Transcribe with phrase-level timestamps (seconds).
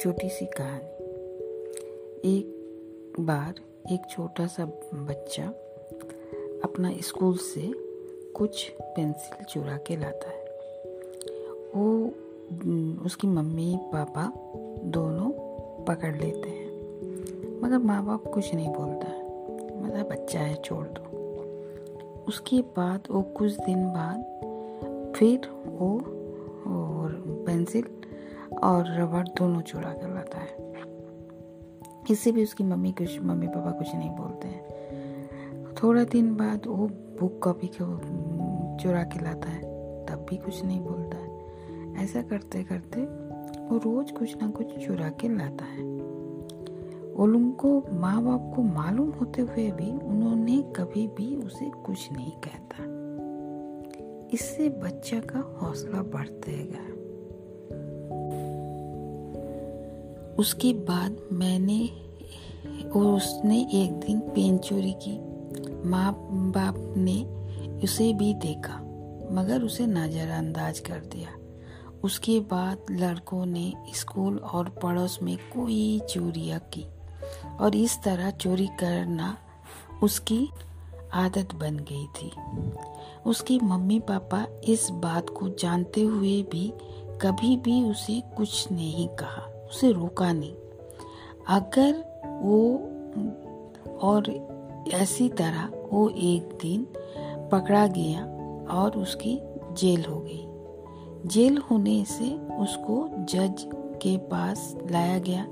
[0.00, 1.04] छोटी सी कहानी।
[2.36, 2.46] एक
[3.20, 3.54] बार
[3.92, 5.44] एक छोटा सा बच्चा
[6.64, 7.72] अपना स्कूल से
[8.32, 10.44] कुछ पेंसिल चुरा के लाता है।
[11.76, 12.06] वो
[13.04, 14.32] उसकी मम्मी, पापा
[14.84, 15.30] दोनों
[15.84, 16.70] पकड़ लेते हैं।
[17.60, 19.24] मगर माँ बाप कुछ नहीं बोलता है।
[19.82, 21.02] मतलब बच्चा है, छोड़ दो।
[22.28, 24.20] उसके बाद, वो कुछ दिन बाद
[25.16, 25.98] फिर वो
[26.70, 27.84] और पेंसिल
[28.48, 30.68] और रबड़ दोनों चुरा कर लाता है।
[32.10, 34.68] इससे भी उसकी मम्मी कुछ, मम्मी पापा कुछ नहीं बोलते हैं।
[35.82, 36.86] थोड़ा दिन बाद वो
[37.20, 37.98] बुक कॉपी को
[38.82, 39.62] चुरा के लाता है,
[40.06, 41.28] तब भी कुछ नहीं बोलता है।
[42.04, 43.00] ऐसा करते करते
[43.68, 45.98] वो रोज कुछ ना कुछ चुरा के लाता है।
[47.26, 52.32] लोगों को माँ बाप को मालूम होते हुए भी उन्होंने कभी भी उसे कुछ नहीं
[52.32, 52.84] कहता।
[54.34, 56.52] इससे बच्चा का हौसला बढ़ते
[60.38, 61.86] उसके बाद मैंने
[62.90, 65.18] और उसने एक दिन पेन चोरी की।
[65.88, 66.12] माँ
[66.54, 67.22] बाप ने
[67.84, 68.74] उसे भी देखा,
[69.32, 71.34] मगर उसे नज़रअंदाज कर दिया।
[72.04, 76.84] उसके बाद लड़कों ने स्कूल और पड़ोस में कोई चोरियाँ की,
[77.60, 79.36] और इस तरह चोरी करना
[80.02, 80.48] उसकी
[81.14, 82.30] आदत बन गई थी।
[83.26, 86.72] उसकी मम्मी पापा इस बात को जानते हुए भी
[87.22, 90.54] कभी भी उसे कुछ नहीं कहा। उसे रोका नहीं।
[91.48, 92.04] अगर
[92.42, 92.60] वो
[93.98, 94.30] और
[94.94, 96.86] ऐसी तरह वो एक दिन
[97.52, 98.24] पकड़ा गया
[98.74, 99.38] और उसकी
[99.72, 100.44] जेल हो गई।
[101.28, 103.66] जेल होने से उसको जज
[104.02, 105.46] के पास लाया गया।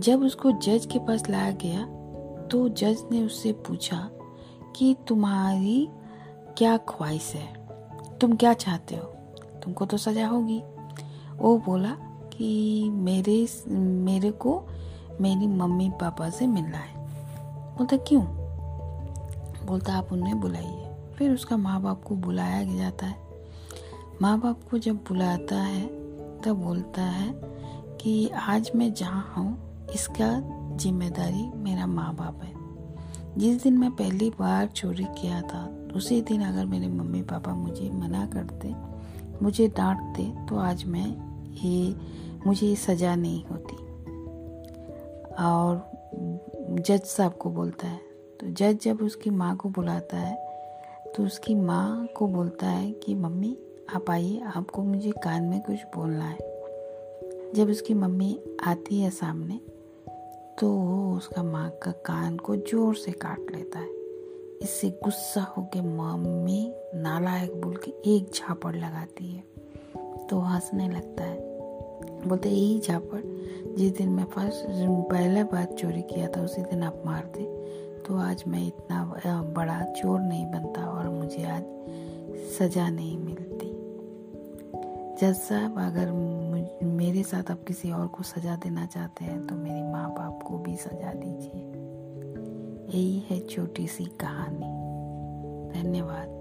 [0.00, 1.84] जब उसको जज के पास लाया गया
[2.46, 3.98] तो जज ने उससे पूछा
[4.76, 5.88] कि तुम्हारी
[6.56, 8.18] क्या ख्वाहिश है?
[8.18, 9.02] तुम क्या चाहते हो?
[9.62, 10.62] तुमको तो सजा होगी।
[11.38, 11.96] वो बोला
[12.38, 14.62] कि मेरे मेरे को
[15.20, 17.06] मेरी मम्मी पापा से मिलना है।
[17.78, 18.22] बोलता, क्यों?
[19.66, 23.16] बोलता, आप उन्हें बुलाइए। फिर उसका माँ बाप को बुलाया जाता है।
[24.22, 25.86] माँ बाप को जब बुलाता है,
[26.40, 27.40] तब बोलता है
[28.00, 29.58] कि, आज मैं जहाँ हूँ,
[29.94, 30.42] इसका
[30.76, 32.52] ज़िम्मेदारी मेरा माँ बाप है।
[33.38, 37.90] जिस दिन मैं पहली बार चोरी किया था, उसी दिन अगर मेरे मम्मी पापा मुझे
[37.90, 38.74] मना करते,
[39.42, 41.94] मुझे डांटते तो आज मैं ये
[42.46, 43.76] मुझे सज़ा नहीं होती।
[45.34, 45.84] और
[46.80, 48.00] जज साहब को बोलता है
[48.40, 50.34] तो जज जब उसकी माँ को बुलाता है
[51.16, 53.56] तो उसकी माँ को बोलता है कि, मम्मी,
[53.94, 59.60] आप आइए, आपको मुझे कान में कुछ बोलना है। जब उसकी मम्मी आती है सामने
[60.60, 63.88] तो वो उसका माँ का कान को ज़ोर से काट लेता है।
[64.62, 69.55] इससे गुस्सा होके मम्मी नालायक बोल के एक झापड़ लगाती है।
[70.30, 71.38] तो हंसने लगता है।
[72.28, 73.20] बोलते, यही झापड़
[73.76, 74.64] जिस दिन मैं फ़र्स्ट,
[75.10, 77.44] पहले बार चोरी किया था, उसी दिन आप मार दे
[78.06, 79.04] तो आज मैं इतना
[79.56, 81.62] बड़ा चोर नहीं बनता और मुझे आज
[82.58, 83.70] सज़ा नहीं मिलती।
[85.20, 86.10] जज साहब, अगर
[86.86, 90.58] मेरे साथ आप किसी और को सज़ा देना चाहते हैं तो मेरे माँ बाप को
[90.58, 91.62] भी सज़ा दीजिए।
[92.88, 94.72] यही है छोटी सी कहानी।
[95.72, 96.34] धन्यवाद।